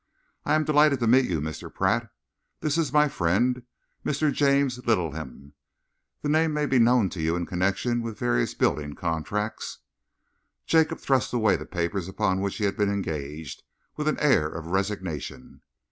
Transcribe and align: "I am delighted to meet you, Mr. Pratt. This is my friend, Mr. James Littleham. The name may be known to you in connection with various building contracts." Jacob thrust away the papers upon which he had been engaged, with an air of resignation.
"I 0.45 0.55
am 0.55 0.63
delighted 0.63 0.99
to 1.01 1.05
meet 1.07 1.29
you, 1.29 1.39
Mr. 1.41 1.71
Pratt. 1.71 2.09
This 2.59 2.75
is 2.75 2.91
my 2.91 3.07
friend, 3.07 3.61
Mr. 4.03 4.33
James 4.33 4.79
Littleham. 4.79 5.53
The 6.23 6.29
name 6.29 6.55
may 6.55 6.65
be 6.65 6.79
known 6.79 7.07
to 7.09 7.21
you 7.21 7.35
in 7.35 7.45
connection 7.45 8.01
with 8.01 8.17
various 8.17 8.55
building 8.55 8.95
contracts." 8.95 9.77
Jacob 10.65 10.99
thrust 10.99 11.33
away 11.33 11.55
the 11.55 11.67
papers 11.67 12.07
upon 12.07 12.41
which 12.41 12.55
he 12.57 12.63
had 12.63 12.77
been 12.77 12.91
engaged, 12.91 13.61
with 13.95 14.07
an 14.07 14.17
air 14.21 14.47
of 14.47 14.65
resignation. 14.71 15.61